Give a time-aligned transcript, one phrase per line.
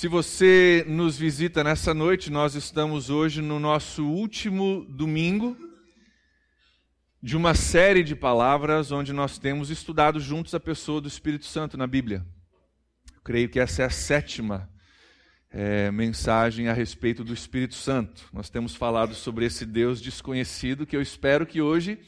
[0.00, 5.54] Se você nos visita nessa noite, nós estamos hoje no nosso último domingo
[7.22, 11.76] de uma série de palavras onde nós temos estudado juntos a pessoa do Espírito Santo
[11.76, 12.24] na Bíblia.
[13.14, 14.70] Eu creio que essa é a sétima
[15.50, 18.26] é, mensagem a respeito do Espírito Santo.
[18.32, 21.98] Nós temos falado sobre esse Deus desconhecido que eu espero que hoje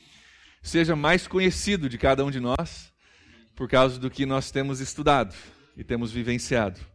[0.62, 2.90] seja mais conhecido de cada um de nós
[3.54, 5.36] por causa do que nós temos estudado
[5.76, 6.91] e temos vivenciado.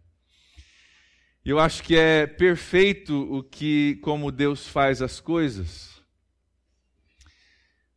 [1.49, 6.03] Eu acho que é perfeito o que, como Deus faz as coisas.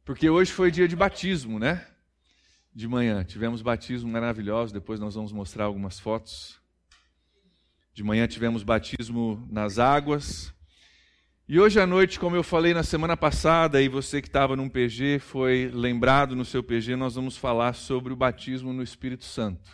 [0.05, 1.85] Porque hoje foi dia de batismo, né?
[2.73, 3.25] De manhã.
[3.25, 6.61] Tivemos batismo maravilhoso, depois nós vamos mostrar algumas fotos.
[7.93, 10.55] De manhã tivemos batismo nas águas.
[11.49, 14.69] E hoje à noite, como eu falei na semana passada, e você que estava num
[14.69, 19.69] PG foi lembrado no seu PG, nós vamos falar sobre o batismo no Espírito Santo,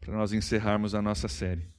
[0.00, 1.71] para nós encerrarmos a nossa série.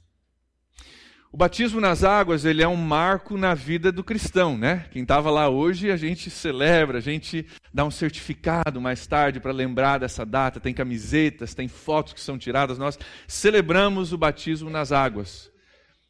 [1.33, 4.85] O batismo nas águas, ele é um marco na vida do cristão, né?
[4.91, 9.51] Quem estava lá hoje, a gente celebra, a gente dá um certificado mais tarde para
[9.51, 14.91] lembrar dessa data, tem camisetas, tem fotos que são tiradas, nós celebramos o batismo nas
[14.91, 15.51] águas.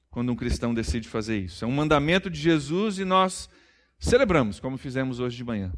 [0.10, 1.64] Quando um cristão decide fazer isso.
[1.64, 3.50] É um mandamento de Jesus e nós
[3.98, 5.72] celebramos, como fizemos hoje de manhã.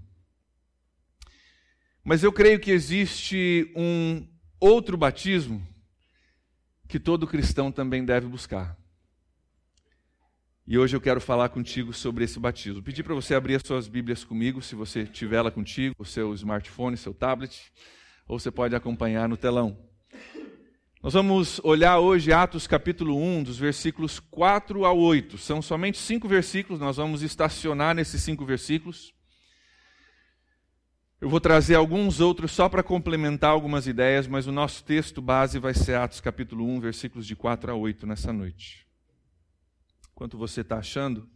[2.04, 4.28] Mas eu creio que existe um
[4.60, 5.64] outro batismo
[6.88, 8.76] que todo cristão também deve buscar.
[10.68, 12.82] E hoje eu quero falar contigo sobre esse batismo.
[12.82, 16.34] Pedir para você abrir as suas Bíblias comigo, se você tiver ela contigo, o seu
[16.34, 17.72] smartphone, seu tablet,
[18.28, 19.78] ou você pode acompanhar no telão.
[21.04, 25.38] Nós vamos olhar hoje Atos capítulo 1, dos versículos 4 ao 8.
[25.38, 29.14] São somente cinco versículos, nós vamos estacionar nesses cinco versículos.
[31.22, 35.60] Eu vou trazer alguns outros só para complementar algumas ideias, mas o nosso texto base
[35.60, 38.85] vai ser Atos capítulo 1, versículos de 4 a 8 nessa noite
[40.16, 41.30] quanto você está achando.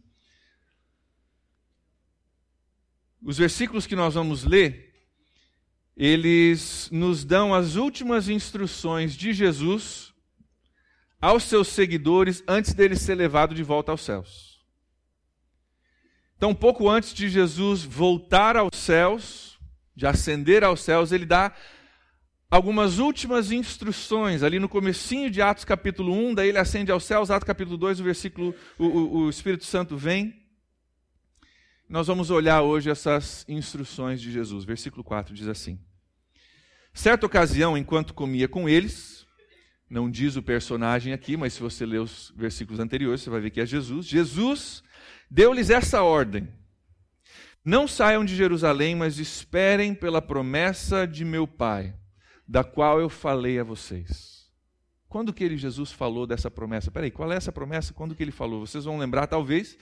[3.22, 4.90] Os versículos que nós vamos ler,
[5.94, 10.14] eles nos dão as últimas instruções de Jesus
[11.20, 14.64] aos seus seguidores antes dele ser levado de volta aos céus.
[16.36, 19.58] Então, pouco antes de Jesus voltar aos céus,
[19.94, 21.54] de ascender aos céus, ele dá
[22.50, 27.30] algumas últimas instruções ali no comecinho de Atos capítulo 1, daí ele ascende aos céus,
[27.30, 30.34] Atos capítulo 2, o versículo, o, o, o Espírito Santo vem.
[31.88, 34.64] Nós vamos olhar hoje essas instruções de Jesus.
[34.64, 35.78] Versículo 4 diz assim:
[36.92, 39.26] Certa ocasião, enquanto comia com eles,
[39.88, 43.50] não diz o personagem aqui, mas se você ler os versículos anteriores, você vai ver
[43.50, 44.06] que é Jesus.
[44.06, 44.82] Jesus
[45.28, 46.48] deu-lhes essa ordem:
[47.64, 51.99] Não saiam de Jerusalém, mas esperem pela promessa de meu Pai
[52.50, 54.44] da qual eu falei a vocês.
[55.08, 56.90] Quando que ele, Jesus, falou dessa promessa?
[56.90, 57.92] Peraí, qual é essa promessa?
[57.92, 58.66] Quando que ele falou?
[58.66, 59.78] Vocês vão lembrar, talvez,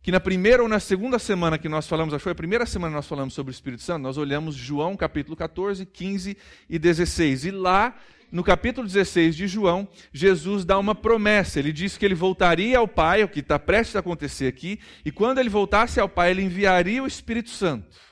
[0.00, 2.64] que na primeira ou na segunda semana que nós falamos, acho que foi a primeira
[2.64, 6.38] semana que nós falamos sobre o Espírito Santo, nós olhamos João capítulo 14, 15
[6.70, 7.44] e 16.
[7.44, 7.94] E lá,
[8.32, 11.58] no capítulo 16 de João, Jesus dá uma promessa.
[11.58, 15.12] Ele diz que ele voltaria ao Pai, o que está prestes a acontecer aqui, e
[15.12, 18.07] quando ele voltasse ao Pai, ele enviaria o Espírito Santo.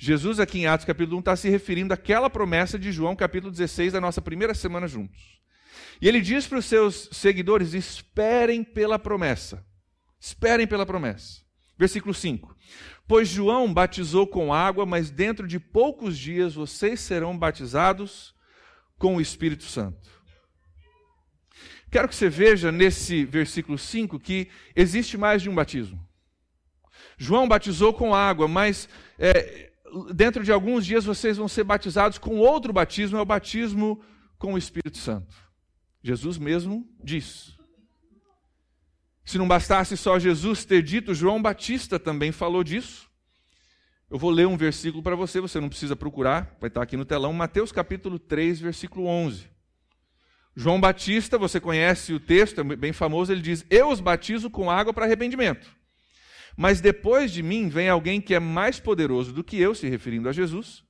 [0.00, 3.94] Jesus, aqui em Atos capítulo 1, está se referindo àquela promessa de João capítulo 16,
[3.94, 5.40] da nossa primeira semana juntos.
[6.00, 9.66] E ele diz para os seus seguidores: esperem pela promessa.
[10.20, 11.42] Esperem pela promessa.
[11.76, 12.56] Versículo 5:
[13.08, 18.32] Pois João batizou com água, mas dentro de poucos dias vocês serão batizados
[18.98, 20.08] com o Espírito Santo.
[21.90, 26.06] Quero que você veja nesse versículo 5 que existe mais de um batismo.
[27.16, 28.88] João batizou com água, mas
[29.18, 29.67] é,
[30.14, 34.00] dentro de alguns dias vocês vão ser batizados com outro batismo, é o batismo
[34.38, 35.34] com o Espírito Santo.
[36.02, 37.56] Jesus mesmo diz.
[39.24, 43.08] Se não bastasse só Jesus ter dito, João Batista também falou disso.
[44.10, 47.04] Eu vou ler um versículo para você, você não precisa procurar, vai estar aqui no
[47.04, 49.50] telão, Mateus capítulo 3, versículo 11.
[50.56, 54.70] João Batista, você conhece o texto, é bem famoso, ele diz: Eu os batizo com
[54.70, 55.77] água para arrependimento.
[56.60, 60.28] Mas depois de mim vem alguém que é mais poderoso do que eu, se referindo
[60.28, 60.82] a Jesus,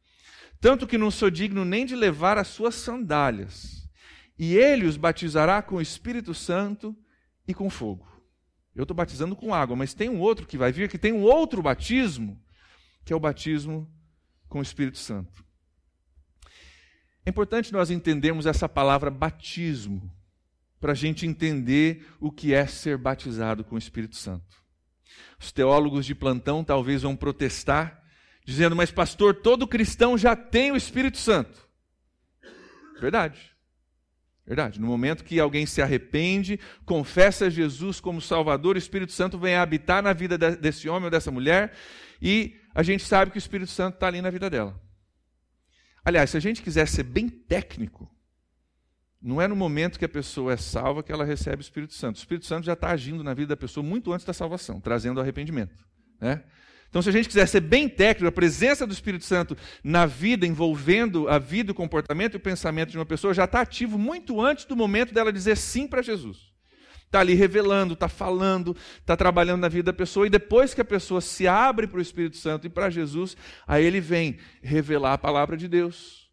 [0.63, 3.87] tanto que não sou digno nem de levar as suas sandálias.
[4.39, 6.97] E ele os batizará com o Espírito Santo
[7.47, 8.09] e com fogo.
[8.75, 11.21] Eu estou batizando com água, mas tem um outro que vai vir, que tem um
[11.21, 12.43] outro batismo,
[13.05, 13.87] que é o batismo
[14.49, 15.45] com o Espírito Santo.
[17.27, 20.11] É importante nós entendermos essa palavra batismo,
[20.81, 24.67] para a gente entender o que é ser batizado com o Espírito Santo.
[25.39, 28.03] Os teólogos de plantão talvez vão protestar,
[28.45, 31.69] dizendo: Mas, pastor, todo cristão já tem o Espírito Santo.
[33.01, 33.39] Verdade.
[34.47, 34.81] Verdade.
[34.81, 40.03] No momento que alguém se arrepende, confessa Jesus como Salvador, o Espírito Santo vem habitar
[40.03, 41.75] na vida desse homem ou dessa mulher
[42.21, 44.81] e a gente sabe que o Espírito Santo está ali na vida dela.
[46.05, 48.11] Aliás, se a gente quiser ser bem técnico,
[49.21, 52.17] não é no momento que a pessoa é salva que ela recebe o Espírito Santo.
[52.17, 55.21] O Espírito Santo já está agindo na vida da pessoa muito antes da salvação, trazendo
[55.21, 55.75] arrependimento.
[56.21, 56.43] Né?
[56.89, 60.47] Então, se a gente quiser ser bem técnico, a presença do Espírito Santo na vida,
[60.47, 64.41] envolvendo a vida, o comportamento e o pensamento de uma pessoa, já está ativo muito
[64.41, 66.49] antes do momento dela dizer sim para Jesus.
[67.05, 70.85] Está ali revelando, está falando, está trabalhando na vida da pessoa, e depois que a
[70.85, 73.37] pessoa se abre para o Espírito Santo e para Jesus,
[73.67, 76.28] aí ele vem revelar a palavra de Deus.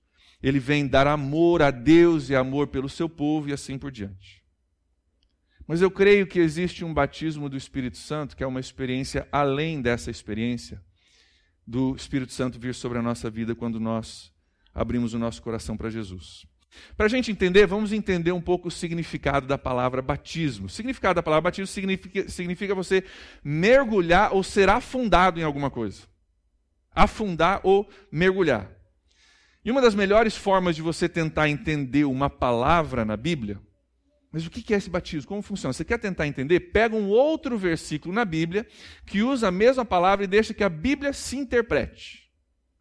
[0.45, 4.43] Ele vem dar amor a Deus e amor pelo seu povo e assim por diante.
[5.67, 9.81] Mas eu creio que existe um batismo do Espírito Santo que é uma experiência além
[9.81, 10.79] dessa experiência
[11.65, 14.31] do Espírito Santo vir sobre a nossa vida quando nós
[14.71, 16.45] abrimos o nosso coração para Jesus.
[16.95, 20.67] Para a gente entender, vamos entender um pouco o significado da palavra batismo.
[20.67, 23.03] O significado da palavra batismo significa, significa você
[23.43, 26.03] mergulhar ou ser afundado em alguma coisa.
[26.91, 28.74] Afundar ou mergulhar.
[29.65, 33.59] E uma das melhores formas de você tentar entender uma palavra na Bíblia
[34.35, 35.29] mas o que é esse batismo?
[35.29, 35.71] Como funciona?
[35.71, 36.59] Você quer tentar entender?
[36.59, 38.67] Pega um outro versículo na Bíblia
[39.05, 42.29] que usa a mesma palavra e deixa que a Bíblia se interprete.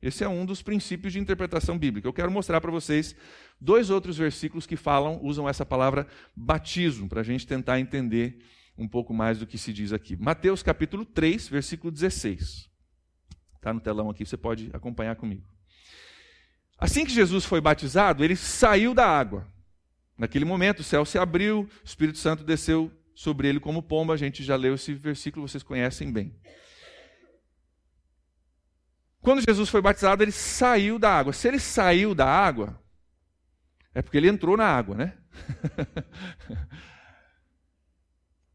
[0.03, 2.09] Esse é um dos princípios de interpretação bíblica.
[2.09, 3.15] Eu quero mostrar para vocês
[3.61, 8.45] dois outros versículos que falam, usam essa palavra batismo, para a gente tentar entender
[8.77, 10.17] um pouco mais do que se diz aqui.
[10.17, 12.69] Mateus capítulo 3, versículo 16.
[13.55, 15.54] Está no telão aqui, você pode acompanhar comigo.
[16.79, 19.47] Assim que Jesus foi batizado, ele saiu da água.
[20.17, 24.15] Naquele momento, o céu se abriu, o Espírito Santo desceu sobre ele como pomba.
[24.15, 26.35] A gente já leu esse versículo, vocês conhecem bem.
[29.21, 31.33] Quando Jesus foi batizado, ele saiu da água.
[31.33, 32.79] Se ele saiu da água,
[33.95, 35.15] é porque ele entrou na água, né?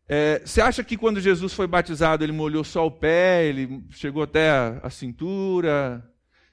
[0.07, 4.21] é, você acha que quando Jesus foi batizado, ele molhou só o pé, ele chegou
[4.21, 6.07] até a, a cintura?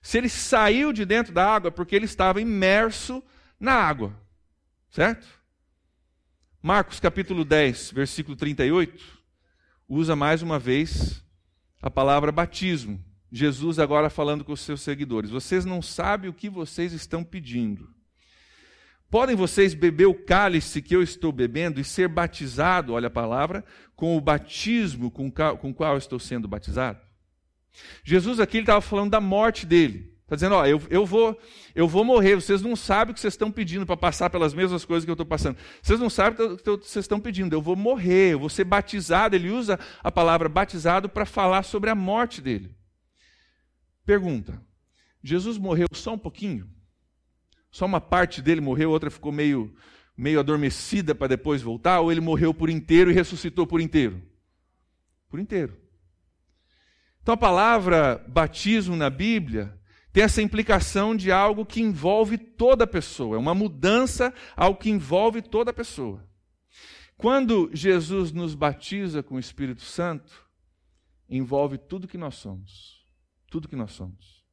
[0.07, 3.21] Se ele saiu de dentro da água, é porque ele estava imerso
[3.59, 4.17] na água.
[4.89, 5.27] Certo?
[6.63, 9.05] Marcos capítulo 10, versículo 38,
[9.89, 11.25] usa mais uma vez
[11.83, 13.05] a palavra batismo.
[13.33, 17.93] Jesus agora falando com os seus seguidores: Vocês não sabem o que vocês estão pedindo.
[19.11, 23.65] Podem vocês beber o cálice que eu estou bebendo e ser batizado, olha a palavra,
[23.97, 27.06] com o batismo com o qual estou sendo batizado?
[28.05, 30.17] Jesus aqui estava falando da morte dele.
[30.27, 31.41] Está dizendo, ó, eu, eu, vou,
[31.73, 34.85] eu vou morrer, vocês não sabem o que vocês estão pedindo para passar pelas mesmas
[34.85, 35.57] coisas que eu estou passando.
[35.81, 39.37] Vocês não sabem o que vocês estão pedindo, eu vou morrer, eu vou ser batizado.
[39.37, 42.75] Ele usa a palavra batizado para falar sobre a morte dele.
[44.05, 44.61] Pergunta:
[45.23, 46.69] Jesus morreu só um pouquinho?
[47.71, 49.73] Só uma parte dele morreu, outra ficou meio,
[50.17, 52.01] meio adormecida para depois voltar?
[52.01, 54.21] Ou ele morreu por inteiro e ressuscitou por inteiro?
[55.29, 55.86] Por inteiro.
[57.27, 59.77] Então a palavra batismo na Bíblia
[60.13, 64.91] tem essa implicação de algo que envolve toda a pessoa, é uma mudança ao que
[64.91, 66.25] envolve toda a pessoa.
[67.17, 70.41] Quando Jesus nos batiza com o Espírito Santo,
[71.29, 73.05] envolve tudo que nós somos.
[73.51, 74.45] Tudo que nós somos.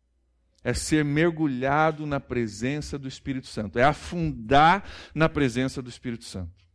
[0.63, 4.83] É ser mergulhado na presença do Espírito Santo, é afundar
[5.13, 6.65] na presença do Espírito Santo.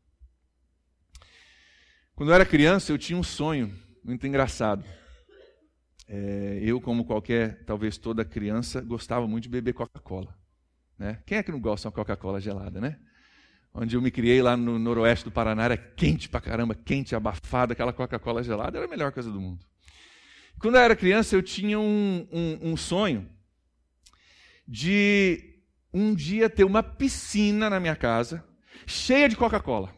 [2.15, 4.85] Quando eu era criança, eu tinha um sonho muito engraçado.
[6.09, 10.35] É, eu, como qualquer, talvez toda criança, gostava muito de beber Coca-Cola.
[10.99, 11.19] Né?
[11.27, 12.99] Quem é que não gosta de uma Coca-Cola gelada, né?
[13.75, 17.75] Onde eu me criei lá no noroeste do Paraná, era quente pra caramba, quente, abafada,
[17.75, 19.65] aquela Coca-Cola gelada era a melhor coisa do mundo.
[20.59, 23.29] Quando eu era criança, eu tinha um, um, um sonho
[24.67, 25.61] de
[25.93, 28.45] um dia ter uma piscina na minha casa,
[28.87, 29.95] cheia de Coca-Cola.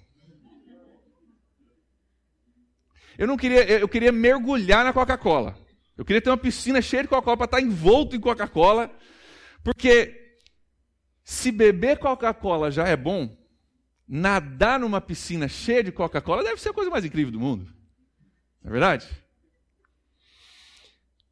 [3.16, 5.56] Eu não queria, eu queria mergulhar na Coca-Cola.
[6.00, 8.90] Eu queria ter uma piscina cheia de Coca-Cola para estar envolto em Coca-Cola,
[9.62, 10.38] porque
[11.22, 13.36] se beber Coca-Cola já é bom,
[14.08, 17.66] nadar numa piscina cheia de Coca-Cola deve ser a coisa mais incrível do mundo.
[18.62, 19.06] Não é verdade?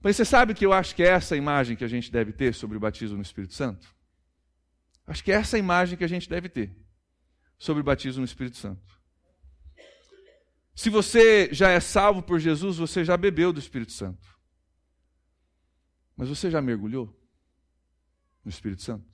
[0.02, 2.52] Mas você sabe que eu acho que é essa imagem que a gente deve ter
[2.52, 3.88] sobre o batismo no Espírito Santo?
[5.06, 6.76] Acho que é essa imagem que a gente deve ter
[7.58, 8.82] sobre o batismo no Espírito Santo.
[10.74, 14.36] Se você já é salvo por Jesus, você já bebeu do Espírito Santo.
[16.18, 17.16] Mas você já mergulhou
[18.44, 19.06] no Espírito Santo?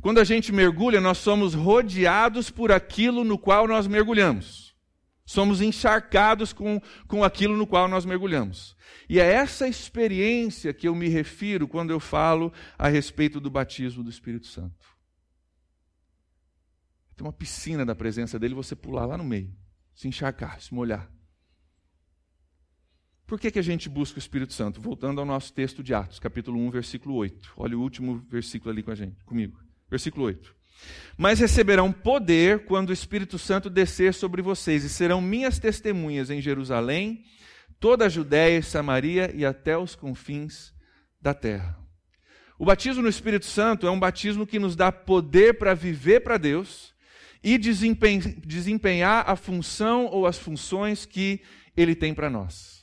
[0.00, 4.74] Quando a gente mergulha, nós somos rodeados por aquilo no qual nós mergulhamos.
[5.26, 8.74] Somos encharcados com, com aquilo no qual nós mergulhamos.
[9.10, 14.02] E é essa experiência que eu me refiro quando eu falo a respeito do batismo
[14.02, 14.88] do Espírito Santo.
[17.14, 19.54] Tem uma piscina da presença dele, você pular lá no meio,
[19.94, 21.12] se encharcar, se molhar.
[23.28, 24.80] Por que, que a gente busca o Espírito Santo?
[24.80, 27.52] Voltando ao nosso texto de Atos, capítulo 1, versículo 8.
[27.58, 29.60] Olha o último versículo ali com a gente, comigo.
[29.90, 30.56] Versículo 8.
[31.14, 36.40] Mas receberão poder quando o Espírito Santo descer sobre vocês, e serão minhas testemunhas em
[36.40, 37.22] Jerusalém,
[37.78, 40.72] toda a Judéia e Samaria e até os confins
[41.20, 41.78] da terra.
[42.58, 46.38] O batismo no Espírito Santo é um batismo que nos dá poder para viver para
[46.38, 46.94] Deus
[47.44, 51.42] e desempenhar a função ou as funções que
[51.76, 52.77] Ele tem para nós.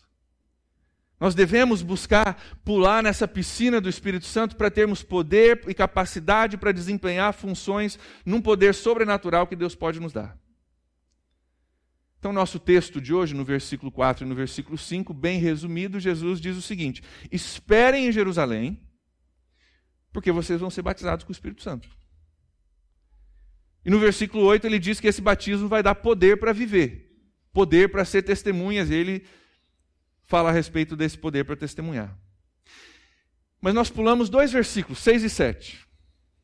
[1.19, 6.71] Nós devemos buscar pular nessa piscina do Espírito Santo para termos poder e capacidade para
[6.71, 10.37] desempenhar funções num poder sobrenatural que Deus pode nos dar.
[12.19, 16.41] Então, nosso texto de hoje, no versículo 4 e no versículo 5, bem resumido, Jesus
[16.41, 18.81] diz o seguinte: Esperem em Jerusalém,
[20.11, 21.87] porque vocês vão ser batizados com o Espírito Santo.
[23.85, 27.11] E no versículo 8 ele diz que esse batismo vai dar poder para viver,
[27.53, 28.89] poder para ser testemunhas.
[28.89, 29.23] Ele
[30.25, 32.17] fala a respeito desse poder para testemunhar.
[33.61, 35.85] Mas nós pulamos dois versículos, 6 e 7.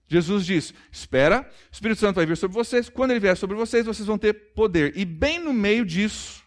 [0.07, 2.89] Jesus diz: Espera, o Espírito Santo vai vir sobre vocês.
[2.89, 4.97] Quando ele vier sobre vocês, vocês vão ter poder.
[4.97, 6.43] E bem no meio disso,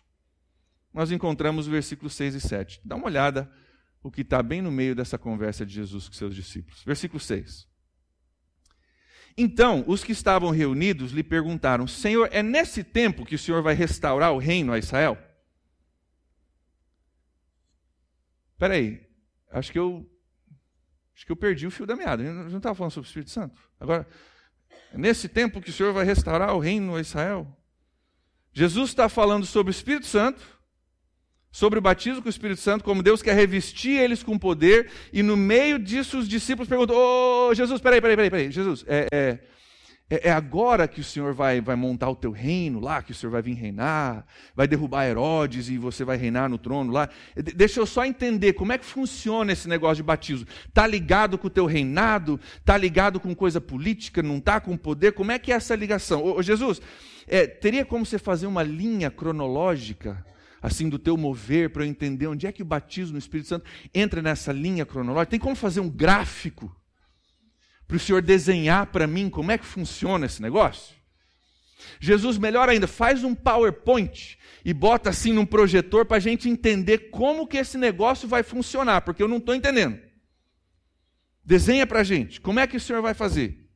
[0.93, 2.81] nós encontramos o versículo 6 e 7.
[2.85, 3.51] Dá uma olhada
[4.03, 6.83] o que está bem no meio dessa conversa de Jesus com seus discípulos.
[6.85, 7.67] Versículo 6.
[9.37, 13.75] Então, os que estavam reunidos lhe perguntaram: Senhor, é nesse tempo que o Senhor vai
[13.75, 15.19] restaurar o reino a Israel?
[18.55, 19.07] Espera aí,
[19.51, 20.09] acho que eu
[21.15, 22.23] acho que eu perdi o fio da meada.
[22.23, 23.61] Eu não estava falando sobre o Espírito Santo.
[23.79, 24.07] Agora,
[24.93, 27.47] nesse tempo que o Senhor vai restaurar o reino a Israel?
[28.53, 30.41] Jesus está falando sobre o Espírito Santo,
[31.51, 35.23] sobre o batismo com o Espírito Santo, como Deus quer revestir eles com poder, e
[35.23, 39.09] no meio disso os discípulos perguntam: Ô oh, Jesus, peraí, peraí, peraí, peraí, Jesus, é,
[39.13, 39.49] é,
[40.11, 43.15] é, é, agora que o Senhor vai, vai montar o teu reino lá, que o
[43.15, 47.09] Senhor vai vir reinar, vai derrubar Herodes e você vai reinar no trono lá.
[47.35, 50.47] Deixa eu só entender como é que funciona esse negócio de batismo.
[50.69, 52.39] Está ligado com o teu reinado?
[52.59, 54.23] Está ligado com coisa política?
[54.23, 55.13] Não está com poder?
[55.13, 56.23] Como é que é essa ligação?
[56.23, 56.83] Ô, Jesus,
[57.27, 60.25] é, teria como você fazer uma linha cronológica?
[60.61, 63.67] assim do teu mover para eu entender onde é que o batismo no Espírito Santo
[63.95, 65.33] entra nessa linha cronológica.
[65.33, 66.75] Tem como fazer um gráfico
[67.87, 70.95] para o Senhor desenhar para mim como é que funciona esse negócio?
[72.01, 77.11] Jesus, melhor ainda, faz um PowerPoint e bota assim num projetor para a gente entender
[77.11, 80.01] como que esse negócio vai funcionar, porque eu não estou entendendo.
[81.45, 83.69] Desenha para a gente, como é que o Senhor vai fazer?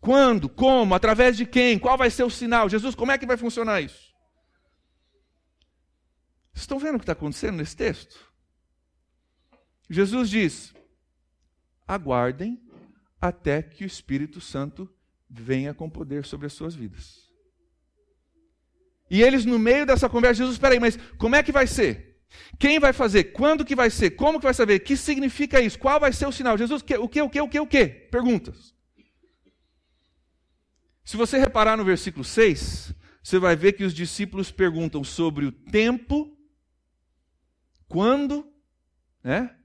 [0.00, 0.48] Quando?
[0.48, 0.94] Como?
[0.94, 1.78] Através de quem?
[1.78, 2.68] Qual vai ser o sinal?
[2.68, 4.14] Jesus, como é que vai funcionar isso?
[6.52, 8.32] Vocês estão vendo o que está acontecendo nesse texto?
[9.90, 10.74] Jesus diz:
[11.88, 12.62] aguardem
[13.24, 14.86] até que o Espírito Santo
[15.30, 17.30] venha com poder sobre as suas vidas.
[19.10, 22.20] E eles, no meio dessa conversa, Jesus, espera aí, mas como é que vai ser?
[22.58, 23.24] Quem vai fazer?
[23.32, 24.10] Quando que vai ser?
[24.10, 24.76] Como que vai saber?
[24.76, 25.78] O que significa isso?
[25.78, 26.58] Qual vai ser o sinal?
[26.58, 27.86] Jesus, o que, o que, o que, o que, o que?
[27.86, 28.74] Perguntas.
[31.02, 35.52] Se você reparar no versículo 6, você vai ver que os discípulos perguntam sobre o
[35.52, 36.36] tempo,
[37.88, 38.52] quando,
[39.22, 39.56] né?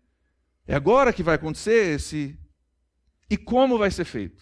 [0.66, 2.39] É agora que vai acontecer esse
[3.29, 4.41] e como vai ser feito?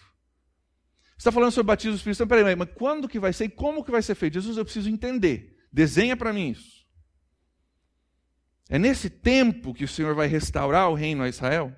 [1.18, 3.48] Você está falando sobre batismo do Espírito Santo, peraí, mas quando que vai ser e
[3.48, 4.34] como que vai ser feito?
[4.34, 5.58] Jesus, eu preciso entender.
[5.72, 6.86] Desenha para mim isso.
[8.68, 11.74] É nesse tempo que o Senhor vai restaurar o reino a Israel?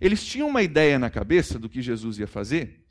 [0.00, 2.84] Eles tinham uma ideia na cabeça do que Jesus ia fazer.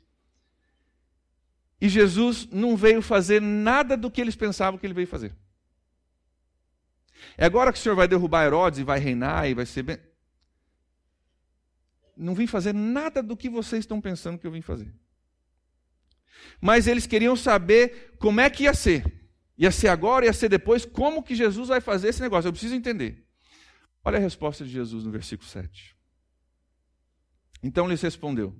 [1.80, 5.34] E Jesus não veio fazer nada do que eles pensavam que ele veio fazer.
[7.36, 10.00] É agora que o Senhor vai derrubar Herodes e vai reinar e vai ser
[12.16, 14.92] não vim fazer nada do que vocês estão pensando que eu vim fazer.
[16.60, 19.04] Mas eles queriam saber como é que ia ser.
[19.56, 22.48] Ia ser agora, ia ser depois, como que Jesus vai fazer esse negócio?
[22.48, 23.26] Eu preciso entender.
[24.04, 25.96] Olha a resposta de Jesus no versículo 7.
[27.62, 28.56] Então lhes respondeu: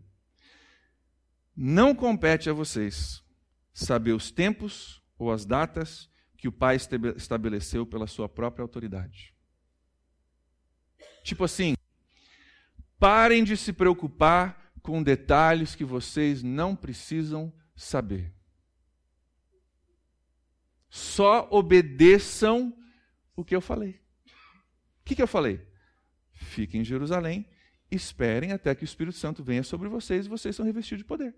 [1.56, 3.22] Não compete a vocês
[3.72, 6.76] saber os tempos ou as datas que o Pai
[7.16, 9.34] estabeleceu pela sua própria autoridade.
[11.24, 11.74] Tipo assim,
[13.02, 18.32] Parem de se preocupar com detalhes que vocês não precisam saber.
[20.88, 22.72] Só obedeçam
[23.34, 24.00] o que eu falei.
[25.00, 25.60] O que, que eu falei?
[26.32, 27.44] Fiquem em Jerusalém,
[27.90, 31.34] esperem até que o Espírito Santo venha sobre vocês e vocês são revestidos de poder.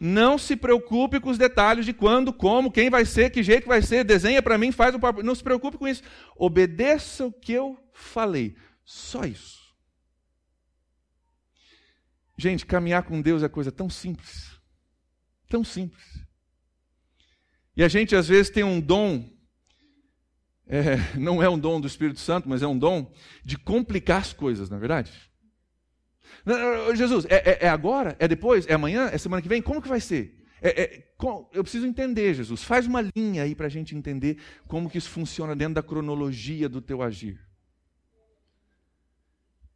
[0.00, 3.80] Não se preocupe com os detalhes de quando, como, quem vai ser, que jeito vai
[3.80, 5.22] ser, desenha para mim, faz o papo.
[5.22, 6.02] Não se preocupe com isso.
[6.34, 8.56] Obedeça o que eu falei.
[8.84, 9.59] Só isso.
[12.40, 14.58] Gente, caminhar com Deus é coisa tão simples.
[15.46, 16.02] Tão simples.
[17.76, 19.28] E a gente às vezes tem um dom,
[20.66, 23.12] é, não é um dom do Espírito Santo, mas é um dom
[23.44, 25.12] de complicar as coisas, na é verdade?
[26.96, 28.16] Jesus, é, é, é, agora?
[28.18, 28.66] É depois?
[28.66, 29.10] É amanhã?
[29.12, 29.60] É semana que vem?
[29.60, 30.42] Como que vai ser?
[30.62, 31.12] É, é,
[31.52, 32.62] eu preciso entender, Jesus.
[32.62, 36.70] Faz uma linha aí para a gente entender como que isso funciona dentro da cronologia
[36.70, 37.38] do teu agir.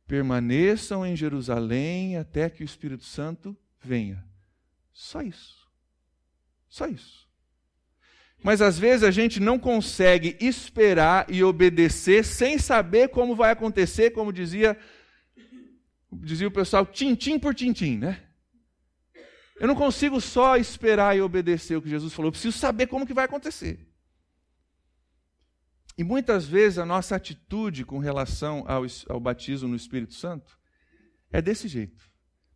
[0.06, 4.24] Permaneçam em Jerusalém até que o Espírito Santo venha.
[4.92, 5.66] Só isso.
[6.68, 7.24] Só isso.
[8.42, 14.10] Mas às vezes a gente não consegue esperar e obedecer sem saber como vai acontecer,
[14.10, 14.78] como dizia
[16.12, 18.22] dizia o pessoal, tintim por tintim, né?
[19.58, 23.06] Eu não consigo só esperar e obedecer o que Jesus falou, eu preciso saber como
[23.06, 23.80] que vai acontecer.
[25.96, 30.58] E muitas vezes a nossa atitude com relação ao, ao batismo no Espírito Santo
[31.30, 32.04] é desse jeito.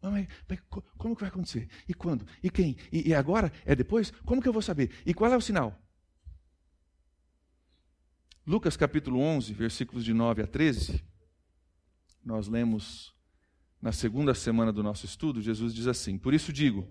[0.00, 0.61] Mas, mas,
[0.97, 1.68] como que vai acontecer?
[1.88, 2.26] E quando?
[2.42, 2.76] E quem?
[2.92, 3.52] E, e agora?
[3.64, 4.11] É depois?
[4.25, 4.92] Como que eu vou saber?
[5.04, 5.76] E qual é o sinal?
[8.47, 11.04] Lucas capítulo 11, versículos de 9 a 13,
[12.25, 13.14] nós lemos
[13.80, 16.88] na segunda semana do nosso estudo, Jesus diz assim: Por isso digo,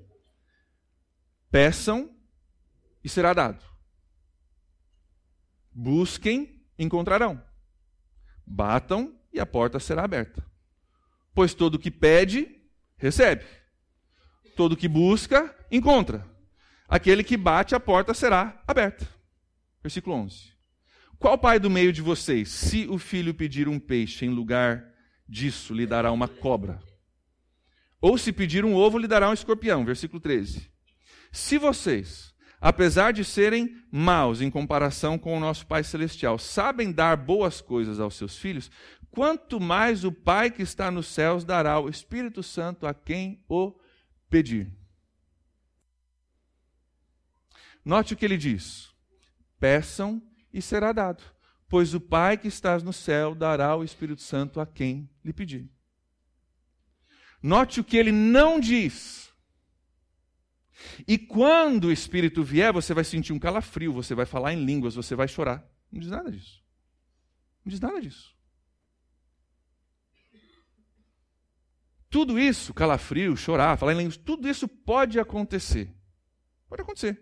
[1.49, 2.15] peçam
[3.03, 3.63] e será dado.
[5.79, 7.39] Busquem, encontrarão.
[8.43, 10.43] Batam e a porta será aberta.
[11.35, 12.49] Pois todo que pede,
[12.97, 13.45] recebe.
[14.55, 16.27] Todo que busca, encontra.
[16.89, 19.07] Aquele que bate, a porta será aberta.
[19.83, 20.51] Versículo 11.
[21.19, 24.83] Qual pai do meio de vocês, se o filho pedir um peixe em lugar
[25.29, 26.81] disso lhe dará uma cobra.
[28.01, 29.85] Ou se pedir um ovo, lhe dará um escorpião.
[29.85, 30.71] Versículo 13.
[31.31, 37.17] Se vocês, apesar de serem maus em comparação com o nosso Pai Celestial, sabem dar
[37.17, 38.69] boas coisas aos seus filhos,
[39.11, 43.73] quanto mais o Pai que está nos céus dará o Espírito Santo a quem o
[44.29, 44.71] pedir.
[47.83, 48.89] Note o que ele diz:
[49.59, 50.21] peçam
[50.53, 51.23] e será dado
[51.69, 55.69] pois o Pai que estás no céu dará o Espírito Santo a quem lhe pedir.
[57.41, 59.26] Note o que ele não diz.
[61.07, 64.95] E quando o Espírito vier, você vai sentir um calafrio, você vai falar em línguas,
[64.95, 65.67] você vai chorar.
[65.91, 66.63] Não diz nada disso.
[67.65, 68.35] Não diz nada disso.
[72.09, 75.93] Tudo isso, calafrio, chorar, falar em línguas, tudo isso pode acontecer.
[76.69, 77.19] Pode acontecer.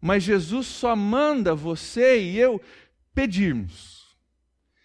[0.00, 2.60] Mas Jesus só manda você e eu
[3.14, 4.16] pedirmos.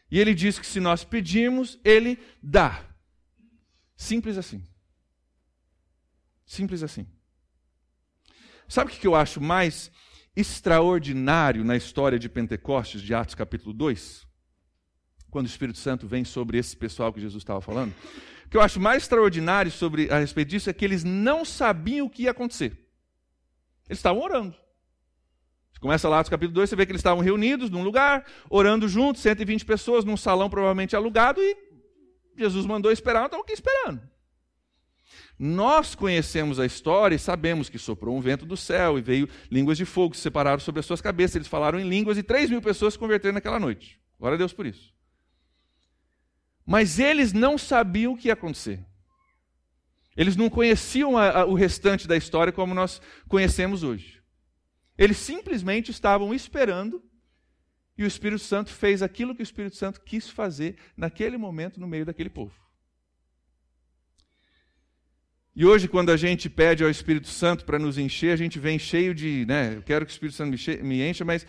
[0.10, 2.86] E ele diz que se nós pedirmos, ele dá.
[3.96, 4.64] Simples assim.
[6.46, 7.08] Simples assim.
[8.72, 9.92] Sabe o que eu acho mais
[10.34, 14.26] extraordinário na história de Pentecostes, de Atos capítulo 2?
[15.30, 17.94] Quando o Espírito Santo vem sobre esse pessoal que Jesus estava falando.
[18.46, 22.08] O que eu acho mais extraordinário sobre, a respeito disso é que eles não sabiam
[22.08, 22.72] o que ia acontecer.
[23.90, 24.56] Eles estavam orando.
[25.82, 29.22] Começa lá no capítulo 2, você vê que eles estavam reunidos num lugar, orando juntos,
[29.22, 31.58] 120 pessoas, num salão provavelmente alugado, e
[32.38, 34.11] Jesus mandou esperar, estavam aqui esperando.
[35.44, 39.76] Nós conhecemos a história e sabemos que soprou um vento do céu e veio línguas
[39.76, 41.36] de fogo se separaram sobre as suas cabeças.
[41.36, 44.00] Eles falaram em línguas e 3 mil pessoas se converteram naquela noite.
[44.20, 44.94] Glória a Deus por isso.
[46.64, 48.86] Mas eles não sabiam o que ia acontecer.
[50.16, 54.22] Eles não conheciam a, a, o restante da história como nós conhecemos hoje.
[54.96, 57.04] Eles simplesmente estavam esperando
[57.98, 61.88] e o Espírito Santo fez aquilo que o Espírito Santo quis fazer naquele momento no
[61.88, 62.54] meio daquele povo.
[65.56, 68.80] E hoje, quando a gente pede ao Espírito Santo para nos encher, a gente vem
[68.80, 69.74] cheio de, né?
[69.76, 70.52] Eu quero que o Espírito Santo
[70.84, 71.46] me, encha, mas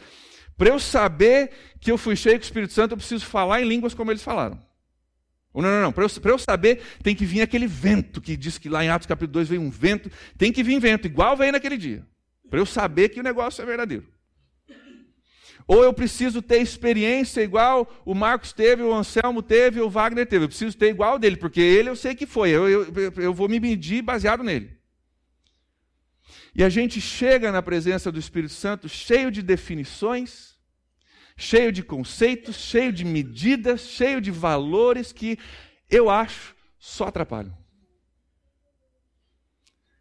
[0.56, 3.68] para eu saber que eu fui cheio com o Espírito Santo, eu preciso falar em
[3.68, 4.58] línguas como eles falaram.
[5.54, 5.92] Não, não, não.
[5.92, 9.06] Para eu, eu, saber, tem que vir aquele vento que diz que lá em Atos
[9.06, 10.10] capítulo 2 veio um vento.
[10.36, 12.04] Tem que vir vento, igual veio naquele dia
[12.52, 14.06] para eu saber que o negócio é verdadeiro.
[15.66, 20.44] Ou eu preciso ter experiência igual o Marcos teve, o Anselmo teve, o Wagner teve.
[20.44, 22.50] Eu preciso ter igual dele, porque ele eu sei que foi.
[22.50, 24.76] Eu, eu, eu vou me medir baseado nele.
[26.54, 30.56] E a gente chega na presença do Espírito Santo cheio de definições,
[31.36, 35.38] cheio de conceitos, cheio de medidas, cheio de valores que
[35.88, 37.56] eu acho só atrapalham.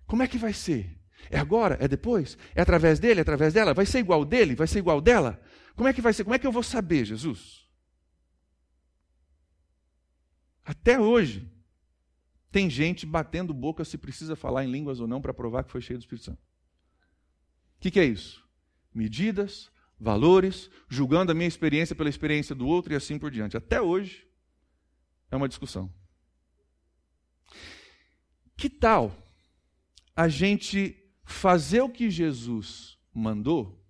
[0.05, 0.89] Como é que vai ser?
[1.29, 1.77] É agora?
[1.79, 2.37] É depois?
[2.53, 3.19] É através dele?
[3.19, 3.73] É através dela?
[3.73, 4.55] Vai ser igual dele?
[4.55, 5.41] Vai ser igual dela?
[5.81, 6.23] Como é que vai ser?
[6.23, 7.67] Como é que eu vou saber, Jesus?
[10.63, 11.51] Até hoje,
[12.51, 15.81] tem gente batendo boca se precisa falar em línguas ou não para provar que foi
[15.81, 16.37] cheio do Espírito Santo.
[16.37, 18.47] O que, que é isso?
[18.93, 23.57] Medidas, valores, julgando a minha experiência pela experiência do outro e assim por diante.
[23.57, 24.27] Até hoje
[25.31, 25.91] é uma discussão.
[28.55, 29.17] Que tal
[30.15, 33.80] a gente fazer o que Jesus mandou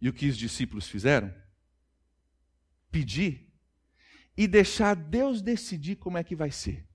[0.00, 1.34] e o que os discípulos fizeram?
[2.90, 3.52] Pedir
[4.36, 6.86] e deixar Deus decidir como é que vai ser.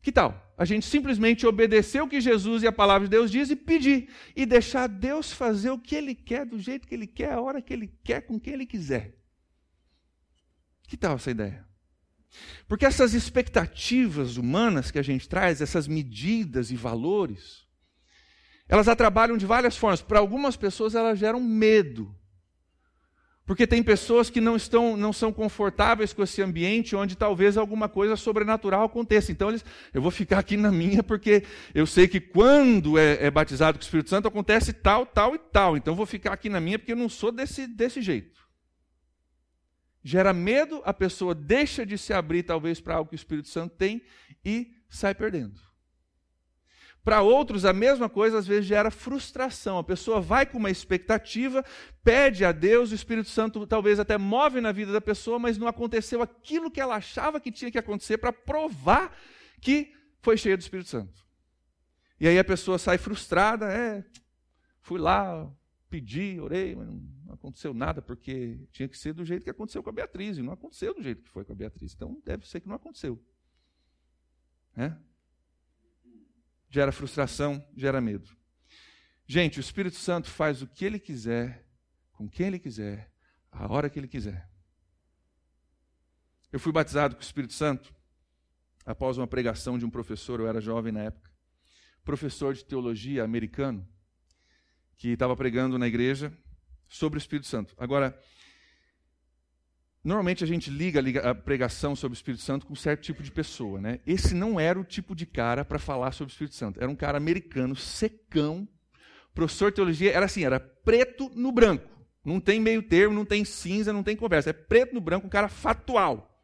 [0.00, 0.54] Que tal?
[0.56, 4.08] A gente simplesmente obedecer o que Jesus e a palavra de Deus diz e pedir.
[4.34, 7.60] E deixar Deus fazer o que Ele quer, do jeito que Ele quer, a hora
[7.60, 9.14] que Ele quer, com quem Ele quiser.
[10.84, 11.68] Que tal essa ideia?
[12.66, 17.67] Porque essas expectativas humanas que a gente traz, essas medidas e valores,
[18.68, 20.02] elas atrapalham de várias formas.
[20.02, 22.14] Para algumas pessoas, elas geram medo.
[23.48, 27.88] Porque tem pessoas que não estão, não são confortáveis com esse ambiente onde talvez alguma
[27.88, 29.32] coisa sobrenatural aconteça.
[29.32, 31.42] Então eles, eu vou ficar aqui na minha porque
[31.74, 35.38] eu sei que quando é, é batizado com o Espírito Santo acontece tal, tal e
[35.38, 35.78] tal.
[35.78, 38.38] Então eu vou ficar aqui na minha porque eu não sou desse, desse jeito.
[40.04, 43.74] Gera medo, a pessoa deixa de se abrir talvez para algo que o Espírito Santo
[43.76, 44.02] tem
[44.44, 45.67] e sai perdendo.
[47.08, 49.78] Para outros, a mesma coisa às vezes gera frustração.
[49.78, 51.64] A pessoa vai com uma expectativa,
[52.04, 55.66] pede a Deus, o Espírito Santo talvez até move na vida da pessoa, mas não
[55.66, 59.16] aconteceu aquilo que ela achava que tinha que acontecer para provar
[59.58, 61.26] que foi cheia do Espírito Santo.
[62.20, 64.04] E aí a pessoa sai frustrada, é,
[64.82, 65.50] fui lá,
[65.88, 69.88] pedi, orei, mas não aconteceu nada, porque tinha que ser do jeito que aconteceu com
[69.88, 71.94] a Beatriz, e não aconteceu do jeito que foi com a Beatriz.
[71.94, 73.18] Então deve ser que não aconteceu.
[74.76, 74.94] É?
[76.70, 78.36] Gera frustração, gera medo.
[79.26, 81.66] Gente, o Espírito Santo faz o que ele quiser,
[82.12, 83.12] com quem ele quiser,
[83.50, 84.48] a hora que ele quiser.
[86.50, 87.94] Eu fui batizado com o Espírito Santo
[88.86, 91.30] após uma pregação de um professor, eu era jovem na época,
[92.02, 93.86] professor de teologia americano,
[94.96, 96.32] que estava pregando na igreja
[96.88, 97.74] sobre o Espírito Santo.
[97.76, 98.18] Agora,
[100.02, 103.30] Normalmente a gente liga a pregação sobre o Espírito Santo com um certo tipo de
[103.30, 104.00] pessoa, né?
[104.06, 106.80] Esse não era o tipo de cara para falar sobre o Espírito Santo.
[106.80, 108.66] Era um cara americano, secão,
[109.34, 111.88] professor de teologia, era assim, era preto no branco.
[112.24, 114.50] Não tem meio termo, não tem cinza, não tem conversa.
[114.50, 116.42] É preto no branco, um cara fatual,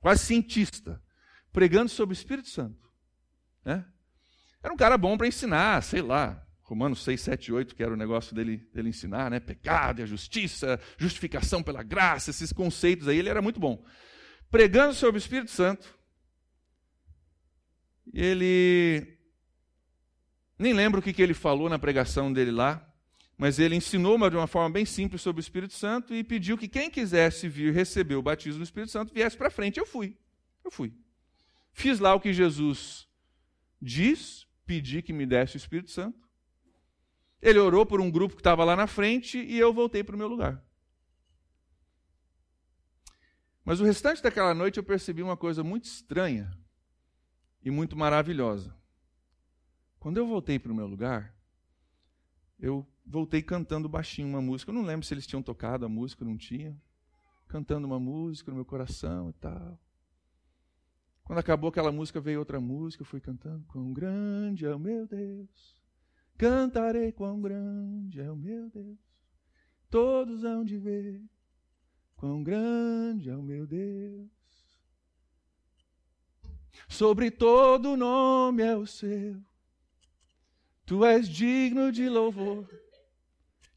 [0.00, 1.02] quase cientista,
[1.52, 2.90] pregando sobre o Espírito Santo.
[3.64, 3.84] Né?
[4.62, 7.96] Era um cara bom para ensinar, sei lá, Romanos 6, 7 8, que era o
[7.96, 9.38] negócio dele, dele ensinar, né?
[9.38, 13.84] Pecado a justiça, justificação pela graça, esses conceitos aí, ele era muito bom.
[14.50, 15.86] Pregando sobre o Espírito Santo,
[18.12, 19.18] ele.
[20.58, 22.82] Nem lembro o que, que ele falou na pregação dele lá,
[23.36, 26.68] mas ele ensinou de uma forma bem simples sobre o Espírito Santo e pediu que
[26.68, 29.78] quem quisesse vir receber o batismo do Espírito Santo viesse para frente.
[29.78, 30.16] Eu fui.
[30.64, 30.94] Eu fui.
[31.72, 33.06] Fiz lá o que Jesus
[33.82, 36.23] diz, pedi que me desse o Espírito Santo.
[37.44, 40.18] Ele orou por um grupo que estava lá na frente e eu voltei para o
[40.18, 40.64] meu lugar.
[43.62, 46.50] Mas o restante daquela noite eu percebi uma coisa muito estranha
[47.62, 48.74] e muito maravilhosa.
[49.98, 51.36] Quando eu voltei para o meu lugar,
[52.58, 54.70] eu voltei cantando baixinho uma música.
[54.70, 56.74] Eu não lembro se eles tinham tocado a música, não tinha.
[57.46, 59.78] Cantando uma música no meu coração e tal.
[61.22, 63.66] Quando acabou aquela música, veio outra música, eu fui cantando.
[63.66, 65.83] Quão grande é o meu Deus,
[66.36, 68.98] Cantarei quão grande é o meu Deus.
[69.88, 71.22] Todos hão de ver
[72.16, 74.28] quão grande é o meu Deus.
[76.88, 79.40] Sobre todo nome é o seu.
[80.84, 82.68] Tu és digno de louvor.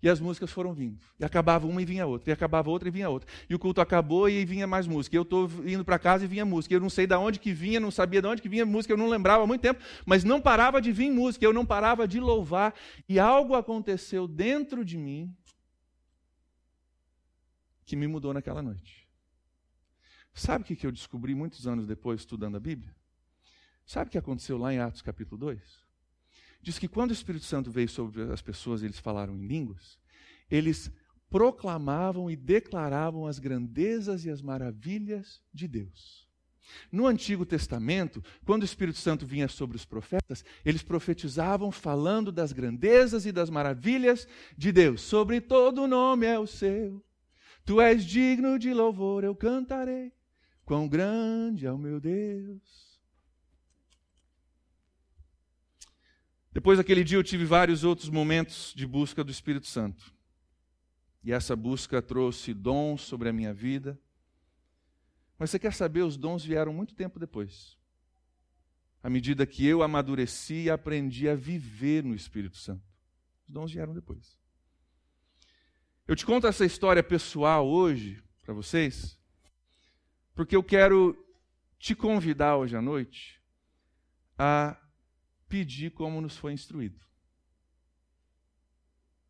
[0.08, 0.98] E as músicas foram vindo.
[1.20, 2.30] E acabava uma e vinha outra.
[2.30, 3.30] E acabava outra e vinha outra.
[3.50, 5.14] E o culto acabou e vinha mais música.
[5.14, 6.74] E eu estou indo para casa e vinha música.
[6.74, 8.98] Eu não sei de onde que vinha, não sabia de onde que vinha música, eu
[8.98, 12.22] não lembrava há muito tempo, mas não parava de vir música, eu não parava de
[12.22, 12.74] louvar.
[13.10, 15.36] E algo aconteceu dentro de mim
[17.86, 19.10] que me mudou naquela noite.
[20.34, 22.96] Sabe o que eu descobri muitos anos depois, estudando a Bíblia?
[23.86, 25.87] Sabe o que aconteceu lá em Atos capítulo 2?
[26.62, 29.98] Diz que quando o Espírito Santo veio sobre as pessoas eles falaram em línguas,
[30.50, 30.92] eles
[31.30, 36.28] proclamavam e declaravam as grandezas e as maravilhas de Deus.
[36.92, 42.52] No Antigo Testamento, quando o Espírito Santo vinha sobre os profetas, eles profetizavam falando das
[42.52, 45.02] grandezas e das maravilhas de Deus.
[45.02, 47.04] Sobre todo nome é o seu.
[47.66, 50.12] Tu és digno de louvor, eu cantarei.
[50.66, 52.87] Quão grande é o meu Deus.
[56.58, 60.12] Depois daquele dia eu tive vários outros momentos de busca do Espírito Santo.
[61.24, 63.96] E essa busca trouxe dons sobre a minha vida.
[65.38, 67.78] Mas você quer saber, os dons vieram muito tempo depois.
[69.04, 72.82] À medida que eu amadureci e aprendi a viver no Espírito Santo.
[73.48, 74.36] Os dons vieram depois.
[76.08, 79.16] Eu te conto essa história pessoal hoje para vocês,
[80.34, 81.16] porque eu quero
[81.78, 83.40] te convidar hoje à noite
[84.40, 84.76] a
[85.48, 87.06] pedir como nos foi instruído.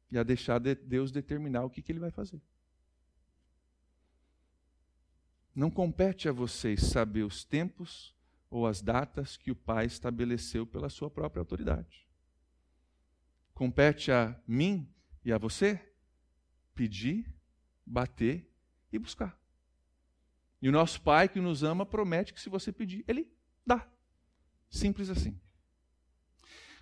[0.10, 2.42] e a deixar Deus determinar o que, que ele vai fazer.
[5.54, 8.16] Não compete a vocês saber os tempos
[8.50, 12.08] ou as datas que o Pai estabeleceu pela sua própria autoridade.
[13.54, 14.88] Compete a mim
[15.26, 15.94] e a você
[16.74, 17.34] pedir,
[17.86, 18.50] bater
[18.92, 19.38] e buscar.
[20.62, 23.30] E o nosso Pai que nos ama promete que se você pedir, Ele
[23.66, 23.86] dá.
[24.70, 25.40] Simples assim.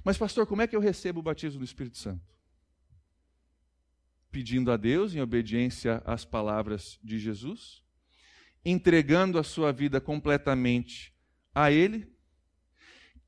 [0.06, 2.24] Mas, pastor, como é que eu recebo o batismo do Espírito Santo?
[4.32, 7.84] Pedindo a Deus, em obediência às palavras de Jesus,
[8.64, 11.12] entregando a sua vida completamente
[11.56, 12.08] a Ele,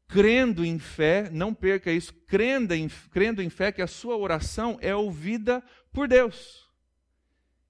[0.08, 4.78] crendo em fé, não perca isso, crendo em, crendo em fé que a sua oração
[4.80, 6.70] é ouvida por Deus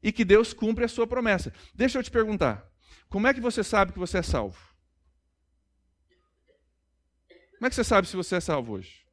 [0.04, 1.54] e que Deus cumpre a sua promessa.
[1.74, 2.70] Deixa eu te perguntar,
[3.08, 4.67] como é que você sabe que você é salvo?
[7.58, 9.06] Como é que você sabe se você é salvo hoje?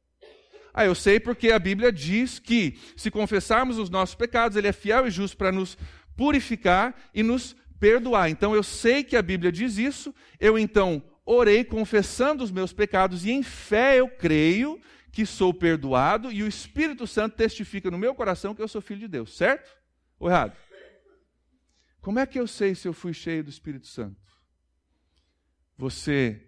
[0.73, 4.73] Ah, eu sei porque a Bíblia diz que se confessarmos os nossos pecados, Ele é
[4.73, 5.77] fiel e justo para nos
[6.15, 8.29] purificar e nos perdoar.
[8.29, 13.25] Então eu sei que a Bíblia diz isso, eu então orei confessando os meus pecados
[13.25, 14.79] e em fé eu creio
[15.11, 18.99] que sou perdoado e o Espírito Santo testifica no meu coração que eu sou filho
[18.99, 19.71] de Deus, certo?
[20.19, 20.55] Ou errado?
[22.01, 24.21] Como é que eu sei se eu fui cheio do Espírito Santo?
[25.77, 26.44] Você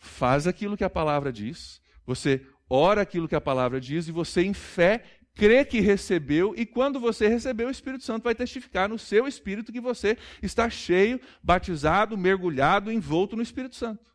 [0.00, 4.42] faz aquilo que a palavra diz, você ora aquilo que a palavra diz e você,
[4.42, 8.98] em fé, crê que recebeu, e quando você recebeu, o Espírito Santo vai testificar no
[8.98, 14.10] seu espírito que você está cheio, batizado, mergulhado, envolto no Espírito Santo.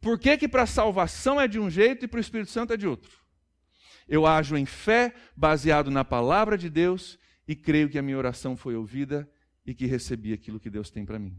[0.00, 2.72] Por que, que para a salvação é de um jeito e para o Espírito Santo
[2.72, 3.10] é de outro?
[4.08, 8.56] Eu ajo em fé, baseado na palavra de Deus, e creio que a minha oração
[8.56, 9.28] foi ouvida
[9.64, 11.36] e que recebi aquilo que Deus tem para mim.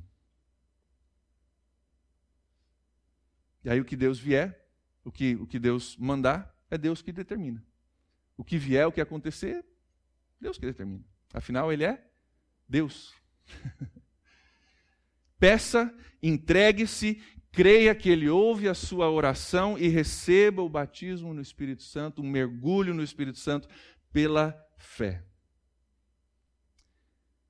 [3.63, 4.59] E aí o que Deus vier,
[5.03, 7.63] o que, o que Deus mandar, é Deus que determina.
[8.37, 9.63] O que vier, o que acontecer,
[10.39, 11.03] Deus que determina.
[11.33, 12.03] Afinal, Ele é
[12.67, 13.13] Deus.
[15.39, 17.21] Peça, entregue-se,
[17.51, 22.29] creia que Ele ouve a sua oração e receba o batismo no Espírito Santo, um
[22.29, 23.67] mergulho no Espírito Santo
[24.11, 25.23] pela fé.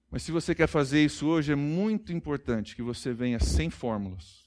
[0.10, 4.41] Mas se você quer fazer isso hoje, é muito importante que você venha sem fórmulas.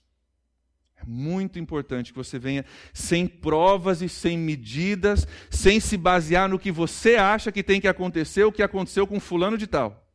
[1.06, 6.70] Muito importante que você venha sem provas e sem medidas, sem se basear no que
[6.70, 10.06] você acha que tem que acontecer, o que aconteceu com fulano de tal.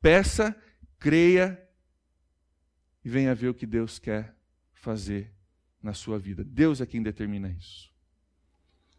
[0.00, 0.54] Peça,
[0.98, 1.60] creia
[3.04, 4.34] e venha ver o que Deus quer
[4.72, 5.32] fazer
[5.82, 6.42] na sua vida.
[6.44, 7.93] Deus é quem determina isso.